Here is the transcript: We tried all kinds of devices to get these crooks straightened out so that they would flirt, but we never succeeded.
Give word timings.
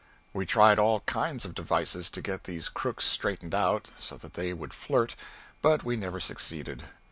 We 0.33 0.47
tried 0.47 0.79
all 0.79 1.01
kinds 1.01 1.45
of 1.45 1.53
devices 1.53 2.09
to 2.09 2.23
get 2.23 2.45
these 2.45 2.69
crooks 2.69 3.05
straightened 3.05 3.53
out 3.53 3.91
so 3.99 4.17
that 4.17 4.33
they 4.33 4.51
would 4.51 4.73
flirt, 4.73 5.15
but 5.61 5.83
we 5.83 5.95
never 5.95 6.19
succeeded. 6.19 6.85